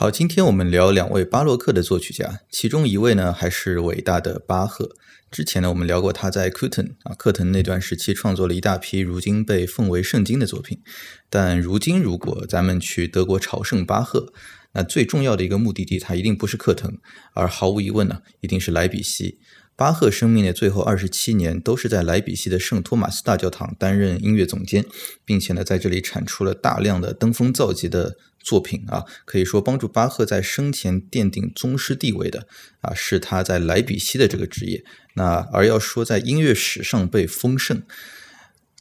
[0.00, 4.94] 好，今天我们聊两位巴洛克的作曲家，其中一位呢还是伟大的巴赫。
[5.28, 10.80] 之前呢我们聊过他在科滕啊科腾那段时期创作了一大批如今被奉为圣经的作品。
[11.28, 14.32] 但如今如果咱们去德国朝圣巴赫，
[14.72, 16.96] 那最重要的一个目的地，它一定不是科腾，
[17.34, 19.40] 而毫无疑问呢一定是莱比锡。
[19.78, 24.84] 巴赫生命的最后二十七年都是在莱比锡的圣托马斯大教堂担任音乐总监，
[25.24, 32.48] 并且呢，在这里产出了大量的登峰造极的作品啊，可以说帮助巴赫在生前奠定宗师地位的
[32.80, 34.82] 啊，是他在莱比锡的这个职业。
[35.14, 37.84] 那而要说在音乐史上被封圣，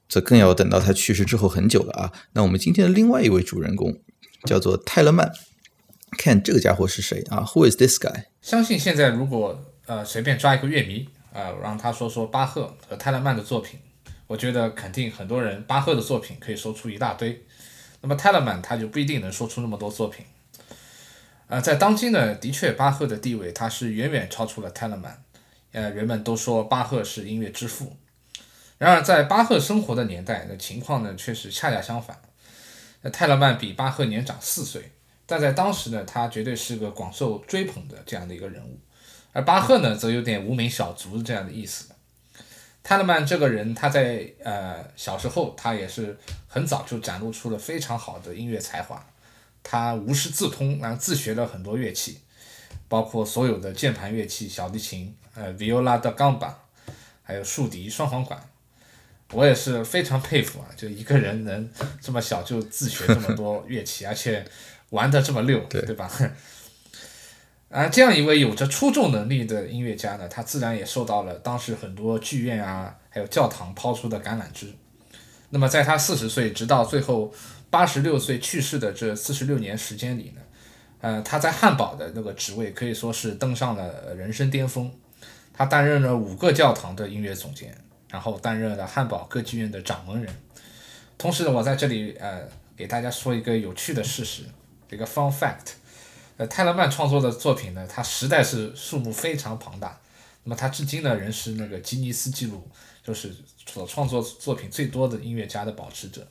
[0.10, 2.12] 则更要等到他去世之后很久了啊。
[2.34, 4.02] 那我们今天的另外一位主人公
[4.46, 5.32] 叫做泰勒曼，
[6.18, 8.24] 看这个家伙是谁啊？Who is this guy？
[8.42, 9.64] 相信现在如果。
[9.88, 13.80] 呃，随便抓一个乐迷，呃，让他说说巴赫和泰勒曼的作品，
[14.28, 17.44] 我觉得肯定很多人巴赫的作品可以说出一大堆，
[18.02, 20.26] 那么泰勒曼他就不一定能说出那么多作品。
[21.48, 25.24] 呃，在当今呢，的确巴赫的地位他是远远超出了泰勒曼，
[25.72, 27.96] 呃，人们都说巴赫是音乐之父。
[28.78, 32.22] 然而在巴赫生活的年代，那情况呢却是恰恰相反。
[33.04, 34.92] 那泰勒曼比巴赫年长四岁，
[35.26, 38.78] 但在当时呢，他绝对是个广受追捧的这样的一个人物。
[39.38, 41.90] 而巴赫呢，则有点无名小卒这样的意思。
[42.82, 46.18] 泰勒曼这个人，他在呃小时候，他也是
[46.48, 49.06] 很早就展露出了非常好的音乐才华。
[49.62, 52.20] 他无师自通，然后自学了很多乐器，
[52.88, 56.52] 包括所有的键盘乐器、小提琴、呃 viola da gamba，
[57.22, 58.42] 还有竖笛、双簧管。
[59.34, 61.70] 我也是非常佩服啊，就一个人能
[62.02, 64.44] 这么小就自学这么多乐器，而且
[64.90, 66.10] 玩得这么溜，对吧？
[67.70, 74.74] 啊，这样一位有着出众能力的音乐家呢，他自然也受到了当时很多剧院啊，还有教堂抛出的橄榄枝。
[75.50, 77.34] 那么，在他四十岁直到最后
[77.70, 80.42] 八十六岁去世的这四十六年时间里呢，
[81.02, 84.90] 呃，他在汉堡的那个职位可以说是登上了人生巅峰。
[85.54, 87.76] 他担任了五个教堂的音乐总监，
[88.10, 90.34] 然后担任了汉堡歌剧院的掌门人。
[91.18, 92.44] 同时呢，我在这里呃
[92.78, 94.44] 给大家说一个有趣的事实，
[94.90, 95.74] 一个 fun fact。
[96.38, 100.00] 呃，泰勒曼创作的作品呢，它实在是数目非常庞大。
[100.44, 102.70] 那么他至今呢，仍是那个吉尼斯纪录，
[103.04, 103.36] 就是
[103.66, 106.26] 所创作作品最多的音乐家的保持者。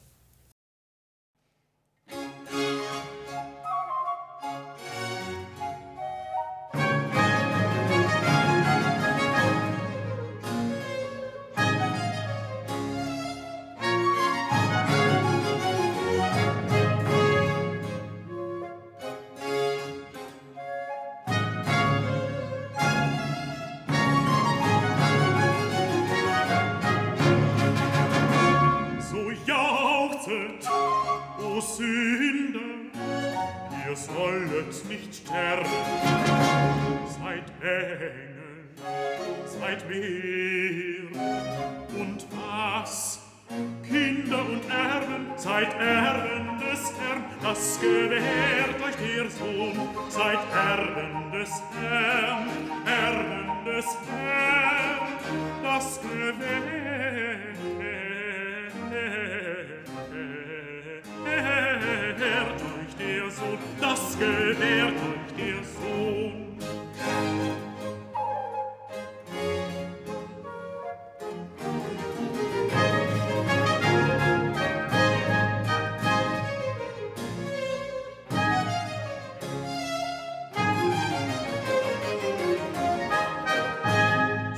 [34.06, 35.70] sollet nicht sterben.
[37.19, 38.12] Seid Engel,
[39.47, 41.08] seid mir.
[41.99, 43.20] Und was?
[43.88, 49.88] Kinder und Erben, seid Erben des Herrn, das gewährt euch der Sohn.
[50.09, 52.49] Seid Erben des Herrn,
[52.85, 56.95] Erben des Herrn, das gewährt
[64.18, 66.58] das gewährt euch der Sohn.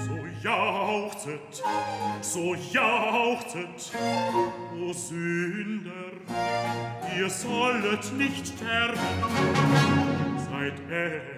[0.06, 1.62] So jauchzet,
[2.20, 3.93] so jauchzet,
[7.29, 8.99] ihr sollet nicht sterben,
[10.51, 11.38] seid er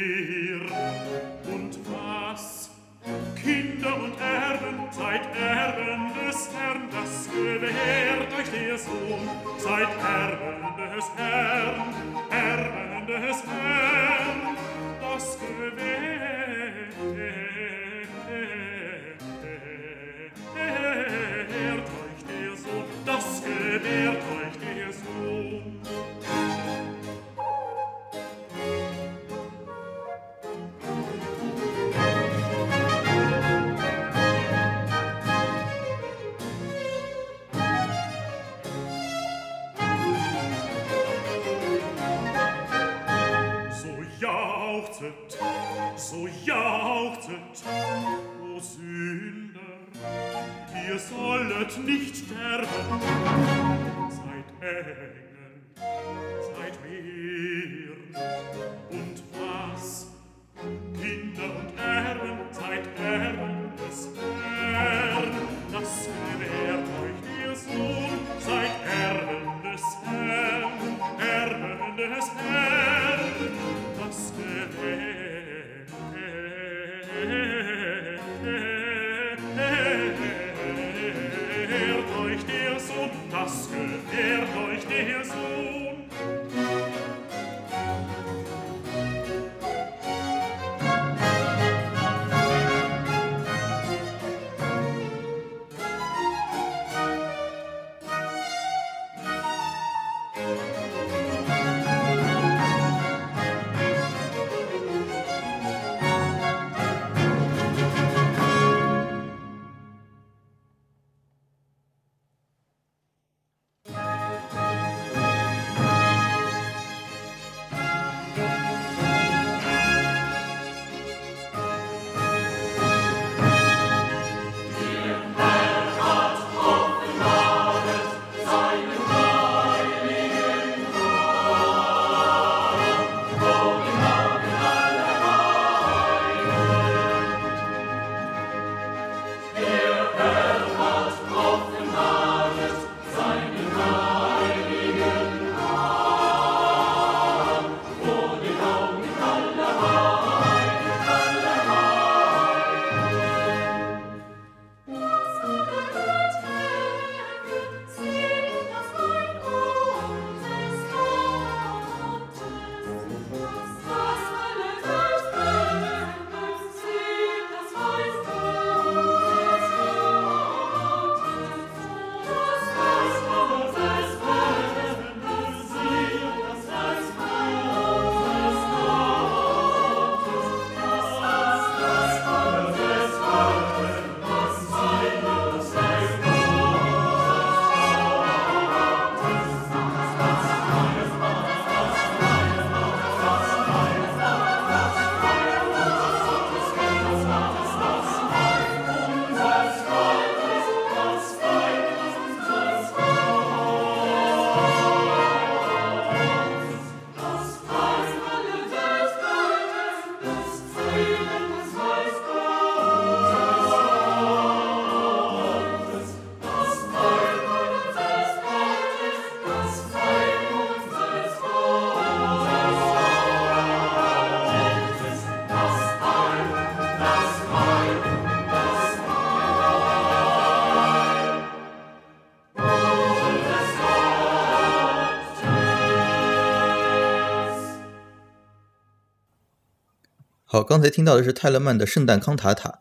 [240.63, 242.79] 刚才听到的是泰勒曼的圣诞康塔塔。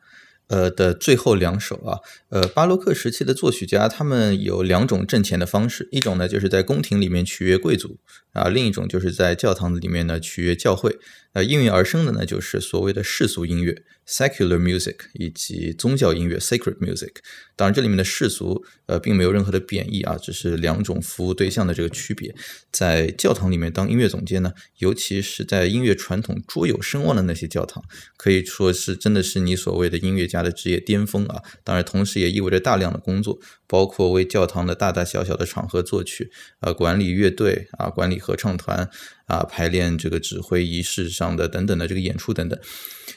[0.49, 8.01] 呃的最后两首啊，呃，巴洛克时期的作曲家他们有两种挣钱的方式，一种呢就是在宫廷里面取悦贵族
[8.33, 10.99] 啊，另一种就是在教堂里面呢取悦教会。
[11.35, 17.13] 呃，应运而生的呢就是所谓的世俗音乐 （secular music） 以及宗教音乐 （sacred music）。
[17.55, 22.35] 当然，这里面的世俗呃并没有任何的贬义啊，只是两种服务对象的这个区别。
[22.73, 27.85] 在教堂里面当音乐总监呢，尤其是在音乐传统卓有声望的那些教堂，
[28.17, 31.43] 可以说是真的是你所谓的音乐家的职业巅峰啊。
[31.63, 38.89] 当然，同时也意味着大量的工作，包括为教堂的大大小小的场合作曲，呃，管理乐队啊，管理合唱团。
[39.31, 42.59] 啊，排练这个指挥仪式上的等等的这个演出等等。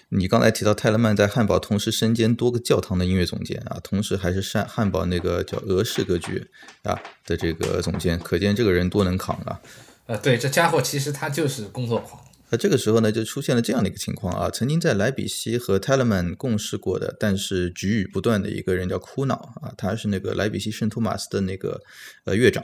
[0.10, 6.46] 你刚才提到泰勒曼在汉堡同时身兼多个教堂的音乐总监啊，同时还是汉汉堡那个叫俄式歌剧
[6.84, 9.60] 啊的这个总监，可见这个人多能扛啊。
[10.05, 12.24] 呃，对，这家伙其实他就是工作狂。
[12.50, 21.82] 那这个时候呢，就出现了这样的一个情况啊，曾经在莱比锡和泰勒曼共事过的，但是局语不断的一个人叫哭恼啊，他是那个莱比锡圣托马斯的那个
[22.25, 22.63] 呃乐长，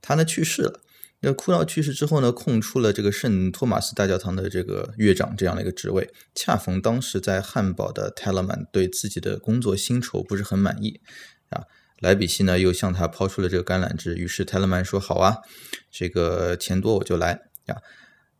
[0.00, 0.80] 他呢去世了。
[1.22, 6.08] 那库瑙去世之后呢，空出了这个圣托马斯大教堂的这个乐长这样的一个职位。
[6.34, 11.00] 恰逢当时在汉堡的泰勒曼对自己的工作薪酬不是很满意
[11.50, 11.64] 啊，
[11.98, 15.36] 莱比锡呢又向他抛出了这个橄榄枝，于是泰勒曼说：“好啊，
[15.90, 17.32] 这个钱多我就来
[17.66, 17.76] 啊。”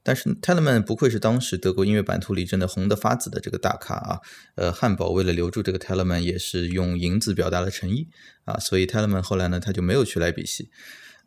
[0.03, 4.19] 但是泰勒曼不愧是当时德国音乐版图里真的红得发紫的这个大咖啊，
[4.55, 8.09] 呃，汉堡为了留住这个泰勒曼，也是用银子表达了诚意
[8.45, 10.71] 啊，所以泰勒曼后来呢，他就没有去莱比锡。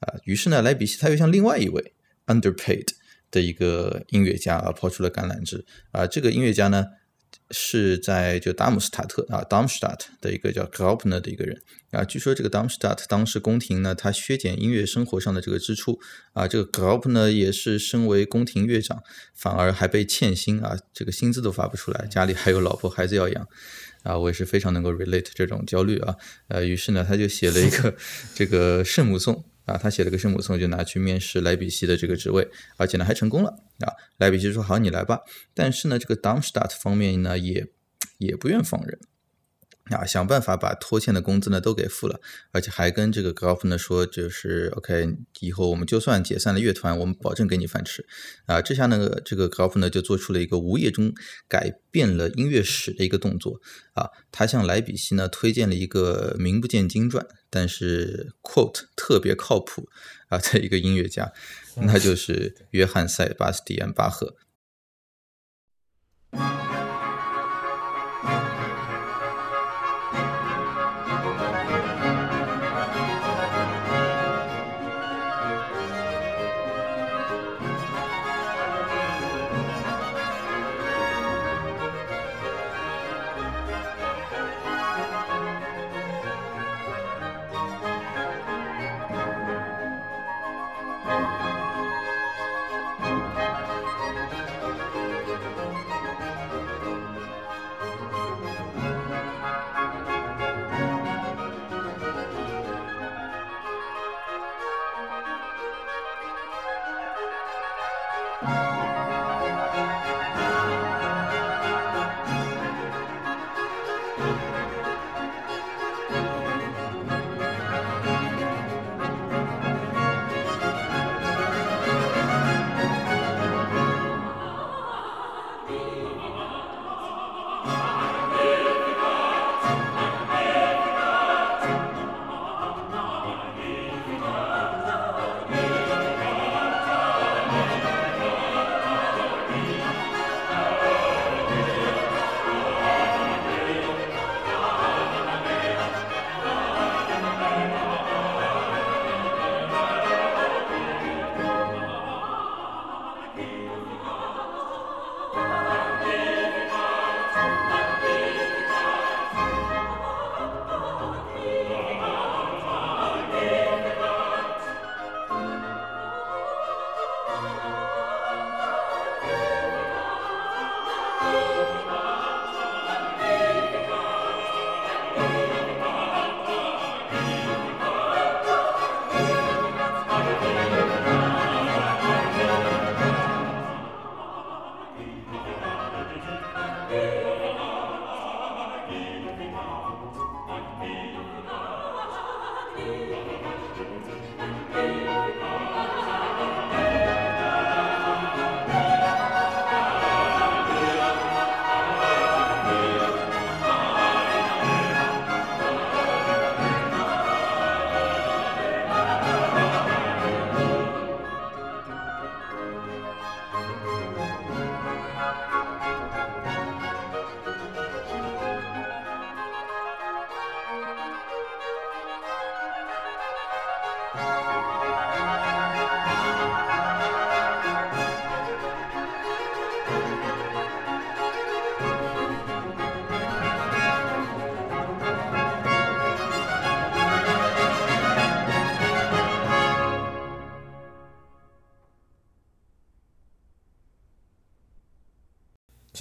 [0.04, 1.94] 啊，于是呢，莱比锡他又向另外一位
[2.28, 2.88] underpaid
[3.32, 5.66] 的一个音乐家啊抛出了橄榄枝。
[5.92, 6.86] 啊，这个音乐家呢
[7.52, 11.62] 是在就达姆斯塔特啊 Darmstadt 的一个叫 Graupner 的一个人。
[11.92, 16.00] 啊，据说这个 Darmstadt 当时宫廷呢，他削减音乐生活上的这个支出。
[16.34, 19.02] 啊，这个 Graupner 也是身为宫廷乐长，
[19.34, 23.48] 反而还被欠薪啊，这个薪资都发不出来，家里还有老婆孩子要养。
[24.04, 26.16] 啊，我也是非常能够 relate 这种焦虑啊，
[26.50, 27.96] 呃，于是呢，他就写了一个
[28.36, 29.46] 这个圣母颂。
[29.66, 33.94] 啊，他写了个圣母颂，就拿去面试莱比锡的这个职位，而且呢还成功了啊。
[34.18, 35.20] 莱比锡说好，你来吧。
[35.54, 37.68] 但是呢，这个 Darmstadt 方面呢也
[38.18, 39.00] 也不愿放人。
[39.92, 42.22] 啊，想办法把拖欠的工资呢都给付了，
[42.52, 48.06] 而且还跟这个 g o f 呢说，就是 OK，以后我们就算解散了乐团，我们保证给你饭吃。
[48.46, 51.14] 啊，这下呢，这个 g o f 呢就做出了一个无业中
[51.50, 53.60] 改变了音乐史的一个动作。
[53.92, 59.90] 啊，他向莱比锡呢推荐了一个名不见经传，但是 quote 特别靠谱
[60.30, 61.34] 啊的一个音乐家，
[61.76, 64.38] 那就是约翰塞巴斯蒂安巴赫。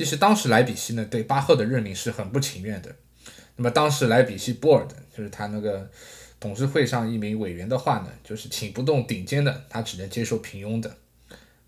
[0.03, 2.93] 其实当时莱比锡呢对巴赫的任命是很不情愿的。
[3.55, 5.89] 那么当时莱比锡 board 就是他那个
[6.41, 10.97] 董事会上一名委员的话呢，就是请不动顶尖的，他只能接受平庸的。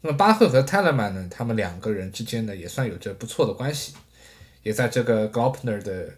[0.01, 3.94] 那么巴赫和泰勒曼呢，他们两个人之间呢也算有着不错的关系，
[4.64, 6.09] 也在这个 Glopner 的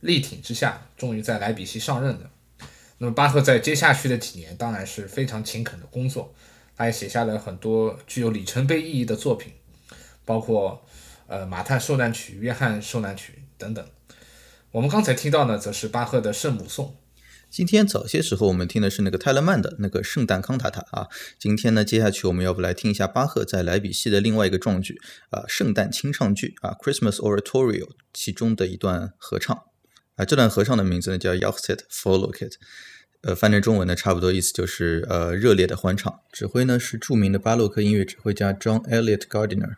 [0.00, 2.30] 力挺之下，终于在莱比锡上任了。
[2.98, 6.34] 那么巴赫在接下去的几年当然是非常勤恳的工作，
[6.76, 9.54] 他也写下了很多具有里程碑意义的作品，
[10.26, 10.84] 包括
[11.32, 13.82] 呃马太受难曲、约翰受难曲等等。
[14.70, 16.98] 我们刚才听到呢，则是巴赫的圣母颂。
[17.48, 21.08] 今天早些时候我们听的是那个泰勒曼的那个圣诞康塔塔啊。
[21.38, 29.56] 今天呢，接下去我们要不来听一下巴赫在莱比锡的另外一个壮举啊，圣诞清唱剧啊，Christmas Oratorio 其中的一段合唱
[30.16, 30.26] 啊。
[30.26, 32.52] 这段合唱的名字呢叫 Jauchzet for Locket
[33.22, 36.20] 呃，翻成中文呢差不多意思就是呃热烈的欢唱。
[36.30, 39.76] 指挥呢是著名的巴洛克音乐指挥家 John Elliott Gardiner。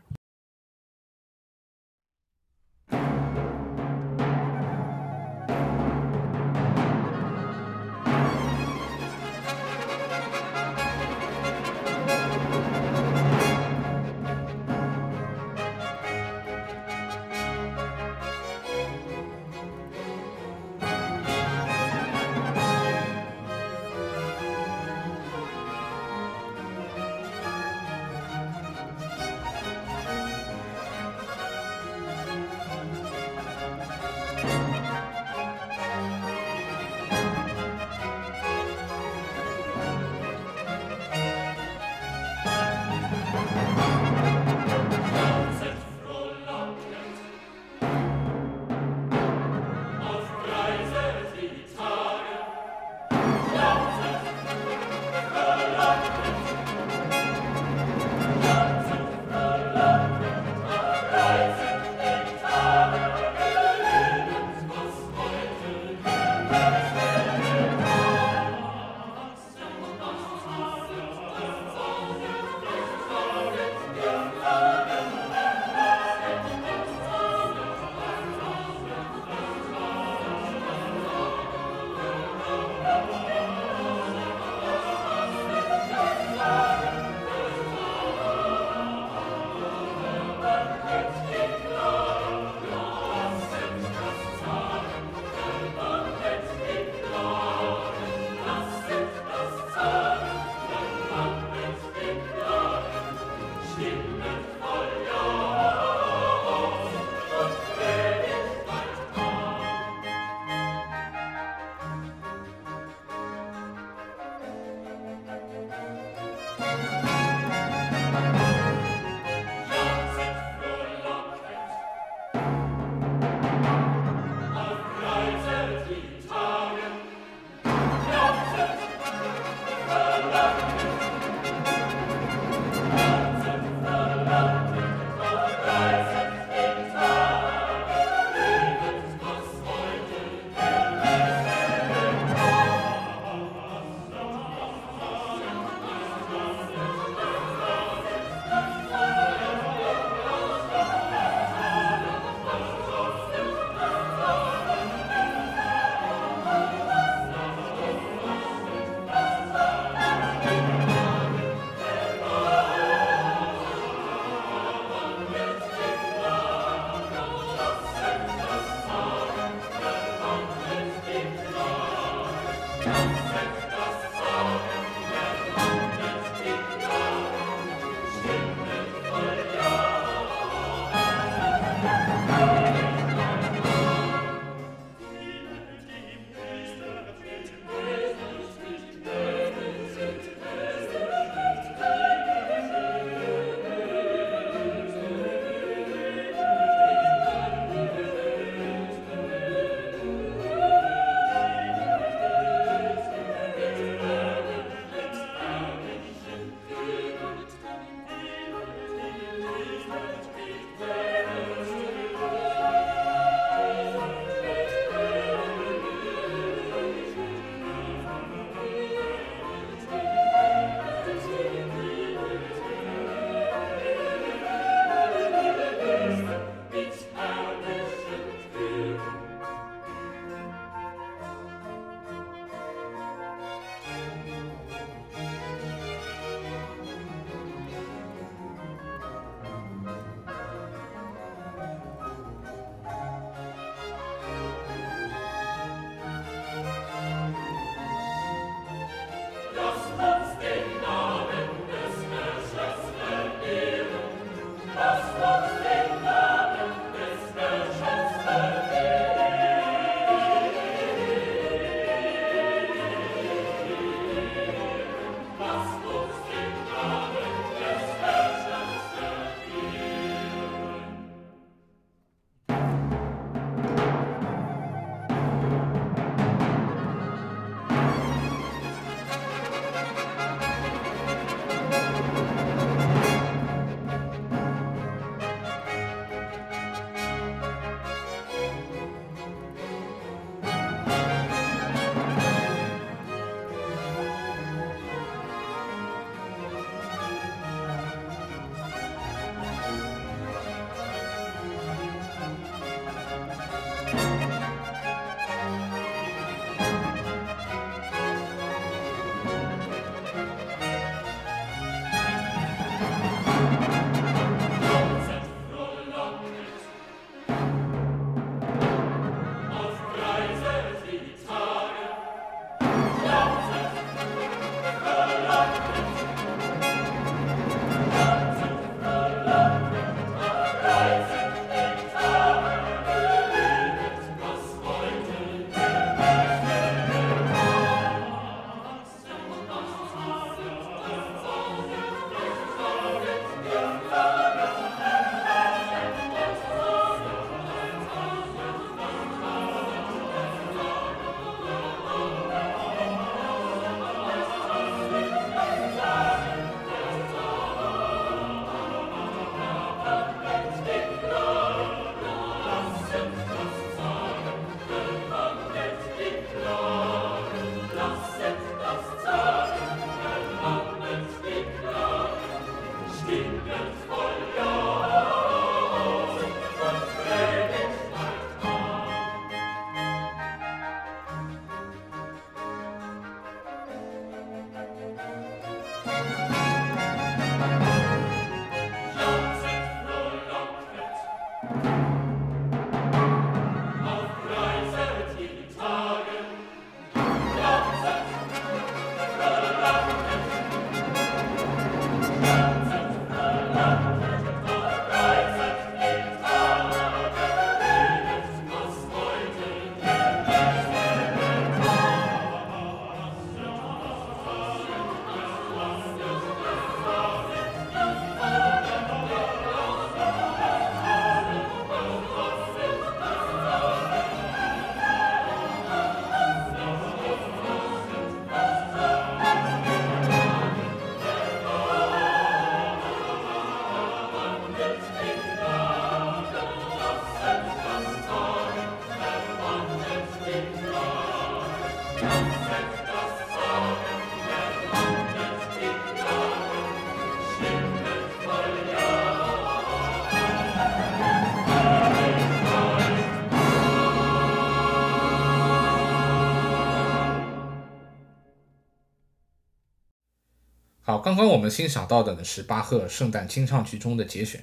[460.94, 464.40] 好，刚刚我们欣赏到的呢是巴赫圣诞清唱剧中的节选。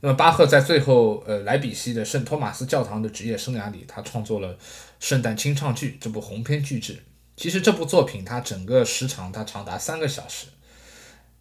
[0.00, 4.52] 那么巴赫在最后，呃，莱比锡的圣托马斯教堂的职业生涯里，他创作了
[5.00, 7.02] 《圣诞清唱剧》这部鸿篇巨制。
[7.38, 10.48] 其实这部作品它整个时长它长达三个小时。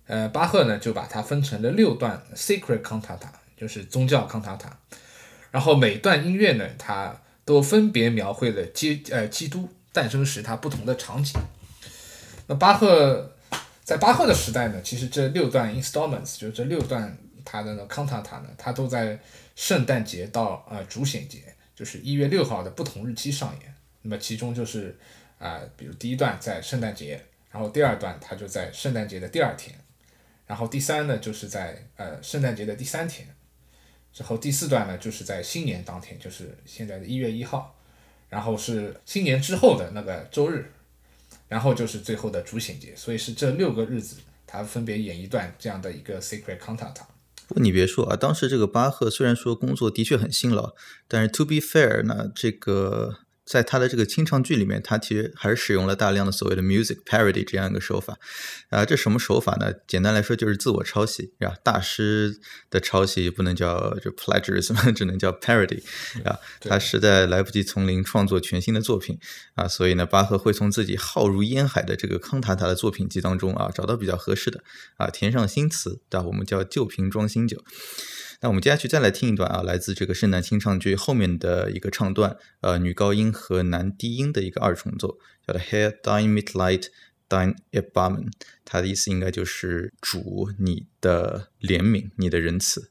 [0.08, 4.80] 呃，巴赫呢就把它分成了六段 Sacred Cantata，就是宗教康塔塔。
[5.52, 11.38] 然后每段音乐呢，它都分别描绘了基呃基督诞生时它不同的场景。
[12.48, 13.31] 那巴赫
[13.92, 17.18] 在巴赫的时代呢，其实这六段 Installments 就是这六段。
[17.44, 19.20] 它的呢康塔塔呢，它都在
[19.56, 21.40] 圣诞节到呃主显节，
[21.76, 23.74] 就是一月六号的不同日期上演。
[24.04, 24.96] 那么其中就是
[25.40, 27.20] 啊，比如第一段在圣诞节，
[27.52, 29.76] 然后第二段它就在圣诞节的第二天，
[30.46, 33.28] 然后第三呢就是在呃圣诞节的第三天，
[34.14, 37.76] 之后第四段呢就是在新年当天，就是现在的一月一号，
[38.30, 40.72] 然后是新年之后的那个周日，
[41.52, 44.16] 然后就是最后的主显节，所以是这六个日子，
[44.48, 46.96] 他分别演一段这样的一个 secret contact。
[47.50, 50.74] 不过你别说啊，当时这个巴赫虽然说工作的确很辛劳，
[51.10, 53.18] 但是 to be fair 呢，这个。
[53.44, 58.18] 在他的这个清唱剧里面，他其实还是使用了大量的所谓的 music parody 这样一个手法。
[58.70, 59.74] 啊，这什么手法呢？
[59.88, 65.82] 简单来说就是自我抄袭，啊，大师的抄袭不能叫就 plagiarism， 只能叫 parody。
[66.24, 69.18] 啊，他实在来不及从零创作全新的作品，
[69.56, 74.64] 啊，所以呢，巴赫会从自己浩如烟海的这个康塔塔的作品集当中啊，找到比较合适的，
[74.98, 76.28] 啊，填上新词，对吧？
[76.28, 77.62] 我们叫旧瓶装新酒。
[78.42, 86.88] 那我们接下去再来听一段啊，来自这个圣诞清唱剧后面的一个唱段，呃，女高音和男低音的一个二重奏，叫做 Herr dein Mitleid,
[87.30, 88.32] dein Erbarmen，
[88.66, 92.90] 它的意思应该就是主你的怜悯，你的仁慈。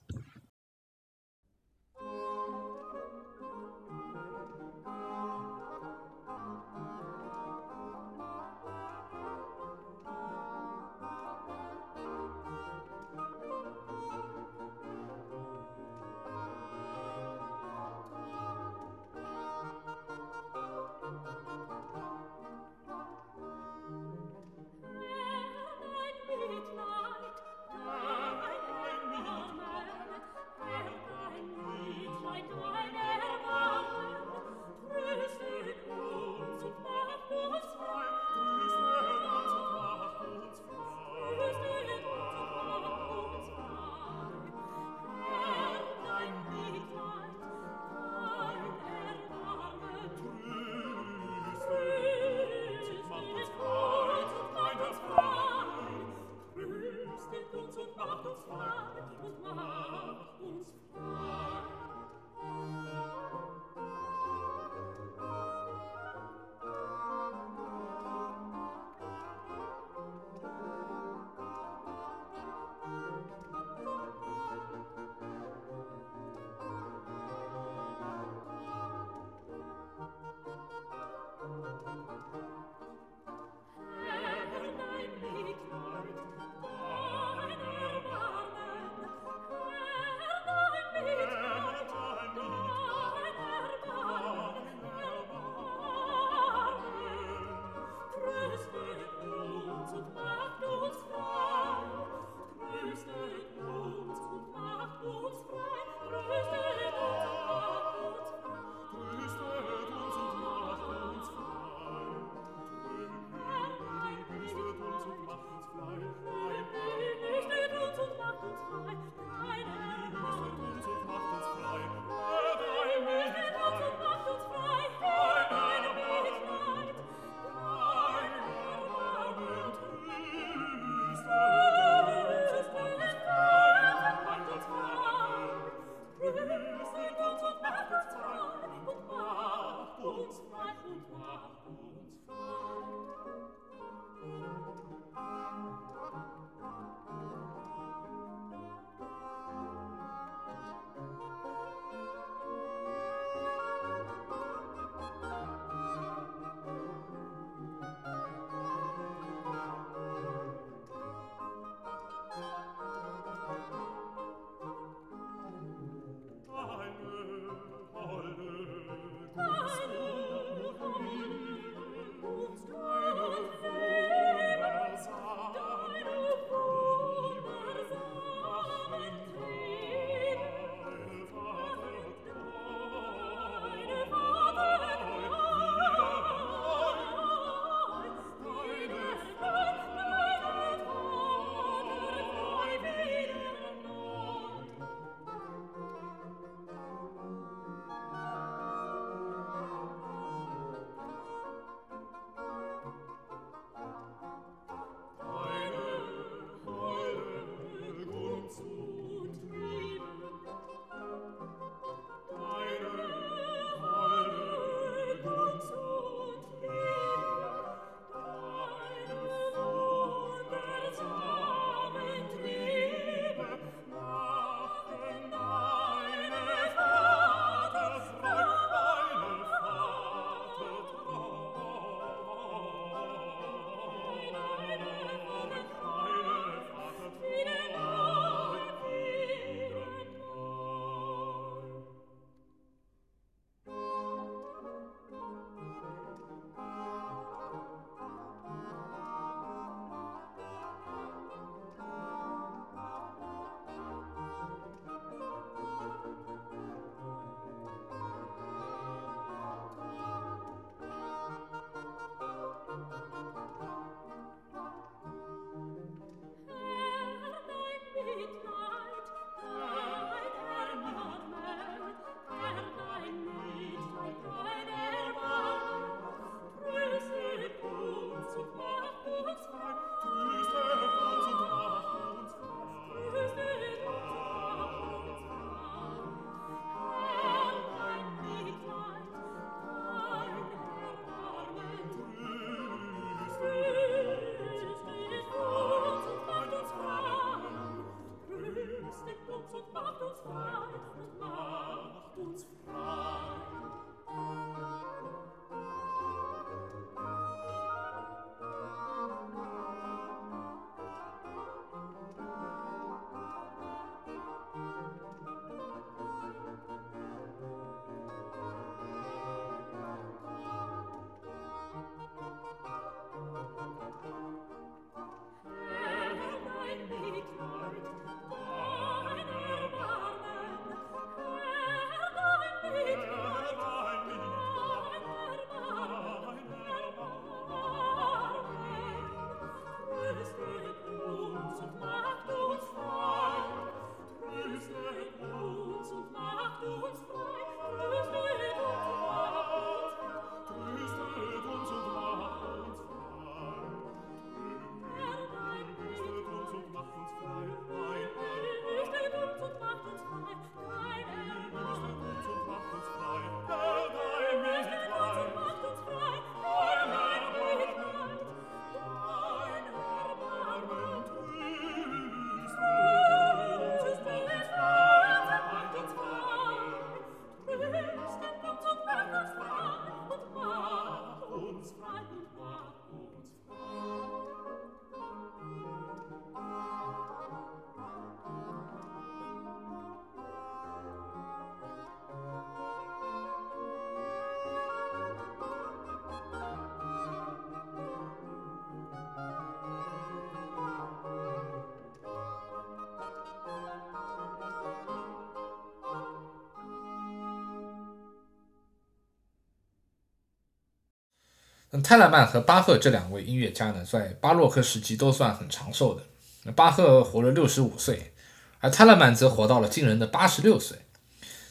[411.82, 416.02] 泰勒曼和巴赫这两位音乐家呢，在巴洛克时期都算很长寿的。
[416.44, 418.12] 那巴赫活了六十五岁，
[418.60, 420.78] 而泰勒曼则活到了惊人的八十六岁。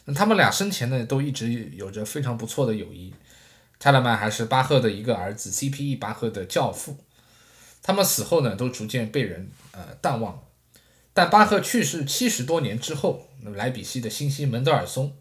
[0.06, 3.14] 那他们俩生前呢，都一直有着非常不错的友谊。
[3.78, 5.96] 泰勒曼还是巴赫的一个儿子 C.P.E.
[5.96, 6.98] 巴赫的教父。
[7.82, 10.44] 他们死后呢，都逐渐被人呃淡忘。
[11.14, 15.14] 但巴赫去世七十多年之后，那么莱比锡的新星门德尔松，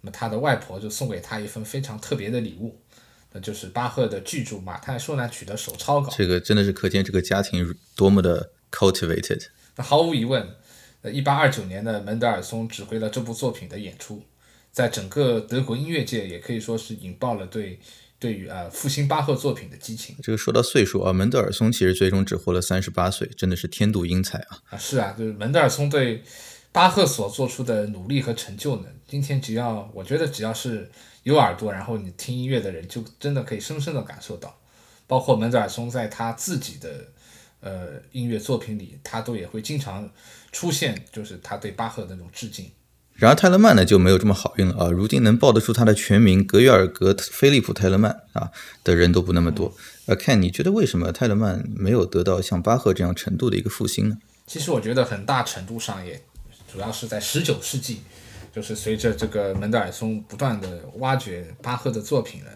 [0.00, 2.80] 那么他的外婆就送给他一份非常特别的礼物。
[3.32, 6.12] 那就是巴赫的巨著《马太受难曲》的手抄稿。
[6.16, 9.46] 这个真的是可见这个家庭多么的 cultivated。
[9.76, 10.48] 那毫无疑问，
[11.02, 14.22] 呃，一八二九年的门德尔松指挥了这部作品的演出，
[14.72, 17.78] 在整个德国音乐界也可以说是引爆了对
[18.18, 24.58] 对于呃复兴巴赫作品的激情这个说到岁数啊，门德尔松其实最终只活了三十八岁，真的是天妒英才啊！
[24.70, 24.78] 啊。
[24.78, 26.24] 是啊，就是门德尔松对
[26.72, 30.90] 巴赫所做出的努力和成就呢，今天只要我觉得只要是
[31.22, 34.58] 有耳朵，然后你听音乐的人，就真的可以深深的感受到。
[35.06, 37.06] 包括门德尔松在他自己的
[37.60, 40.08] 呃音乐作品里，他都也会经常
[40.52, 42.70] 出现，就是他对巴赫的那种致敬。
[43.14, 44.90] 然而泰勒曼呢就没有这么好运了啊！
[44.90, 48.52] 如今能报得出他的全名格约尔格·菲利普·泰勒曼啊
[48.84, 49.74] 的人都不那么多。
[50.06, 54.18] 呃，Ken，你觉得为什么泰勒曼没有得到像巴赫这样程度的一个复兴呢？
[54.46, 56.22] 其实我觉得很大程度上也
[56.72, 58.02] 主要是在十九世纪，
[58.52, 62.50] 就是随着这个门德尔松不断的挖掘巴赫的作品呢，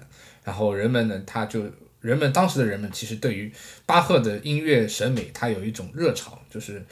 [0.45, 1.65] 然后人们呢他就
[2.01, 3.53] 人们当时的人们其实对于
[3.87, 6.85] 巴赫的音乐审美，他有一种热潮，就是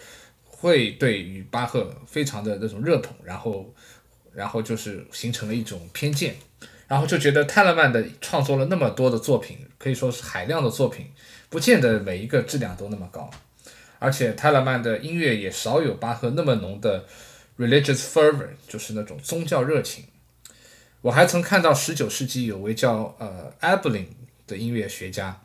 [0.45, 3.75] 会对于巴赫非常的那种热捧，然后
[4.33, 6.37] 然后就是形成了一种偏见，
[6.87, 11.07] 然后就觉得泰勒曼的创作了那么多的作品，可以说是海量的作品，
[11.49, 13.29] 不见得每一个质量都那么高。
[13.99, 17.05] 而且泰勒曼的音乐也少有巴赫那么浓的
[17.61, 20.05] religious fervor，就是那种宗教热情。
[21.03, 24.07] 我还曾看到十九世纪有位叫呃 Abelin
[24.47, 25.41] 的音乐学家，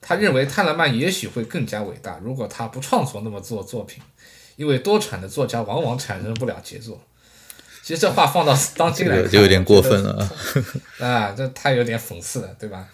[0.00, 4.02] 他认为泰勒曼也许会更加伟大，如果他不创作那么多作品，
[4.56, 7.00] 因为多产的作家往往产生不了杰作。
[7.82, 10.22] 其实这话放到当今来看，就有点过分了
[10.98, 11.04] 啊！
[11.06, 12.88] 啊，这太有点讽刺了，对吧？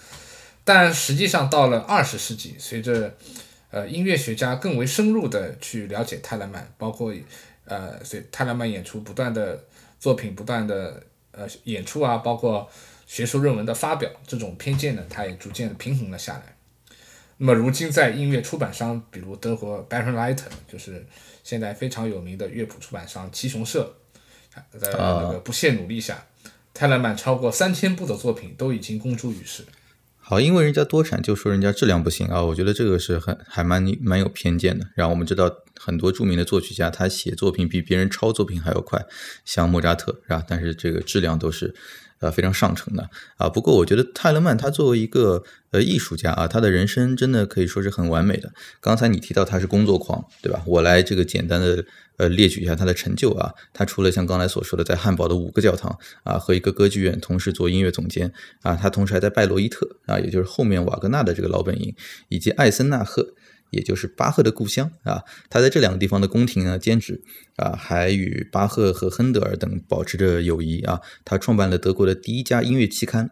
[0.65, 3.15] 但实际上到了二十世纪，随着
[3.71, 7.15] 呃音乐学家更为深入的去了解泰勒曼，包括
[7.65, 9.65] 呃所以泰勒曼演出不断的
[9.99, 11.03] 作品不断的
[11.33, 12.69] 呃演出啊，包括
[13.07, 16.57] 学术论文的发表，这种偏见呢，它也逐渐的平衡了下来。
[17.39, 21.07] 那么如今在音乐出版商，比如德国 Baron Leiter，就是
[21.43, 23.95] 现在非常有名的乐谱出版商七雄社，
[24.79, 26.27] 在那个不懈努力下，
[26.75, 29.65] 泰勒曼超过三千部的作品都已经公诸于世。
[30.19, 34.87] 好，因为人家多产就说人家质量不行啊，我觉得这个是很还蛮蛮有偏见的。
[34.95, 35.51] 然后我们知道
[35.83, 39.03] 很多著名的作曲家，他写作品比别人抄作品还要快，
[39.47, 40.45] 像莫扎特，是吧？
[40.47, 41.75] 但是这个质量都是
[42.19, 43.09] 呃非常上乘的
[43.39, 43.49] 啊。
[43.49, 48.53] 不过我觉得泰勒曼他作为一个呃艺术家啊，他的人生真的可以说是很完美的。
[48.79, 50.63] 刚才你提到他是工作狂，对吧？
[50.67, 51.83] 我来这个简单的
[52.19, 53.55] 呃列举一下他的成就啊。
[53.73, 61.95] 他除了像刚才所说的在汉堡的五个教堂啊和一个歌剧院同时做音乐总监啊，他同时还在拜罗伊特啊，也就是后面瓦格纳的这个老本营，
[62.29, 63.33] 以及艾森纳赫。
[63.71, 67.23] 也就是巴赫的故乡啊，他在这两个地方的宫廷呢兼职
[67.57, 71.01] 啊，还与巴赫和亨德尔等保持着友谊啊。
[71.25, 73.31] 他创办了德国的第一家音乐期刊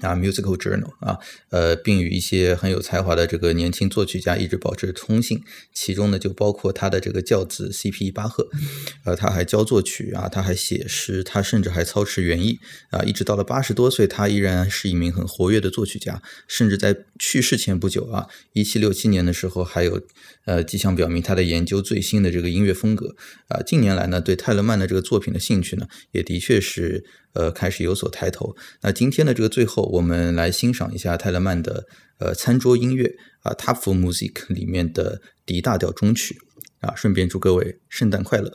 [0.00, 1.18] 啊，《Musical Journal》啊，
[1.50, 5.42] 呃，并与一些很有才华的这个年轻作曲家一直保持通信，
[5.72, 8.10] 其中呢就包括他的这个教子 C.P.
[8.10, 8.48] 巴赫，
[9.04, 12.58] 呃，他还教作曲啊，他还写诗，他甚至还操持园艺
[12.90, 20.00] 啊，一直到了八十多岁，他依然是一名很活跃的作曲家，甚至在去世前不久啊，一七六七年的时候，还有
[20.44, 23.14] 呃迹象表明他的研究最新的这个音乐风格
[23.48, 23.62] 啊。
[23.62, 27.04] 近年来呢，对泰勒曼的这个作品的兴趣呢，也的确是
[27.36, 28.56] 呃开始有所抬头。
[28.80, 31.86] 那今天的这个最后，我们来欣赏一下泰勒曼的
[32.18, 36.38] 呃餐桌音乐啊，Tafelmusik 里面的 D 大调中曲
[36.80, 38.52] 啊，顺便祝各位圣诞快乐。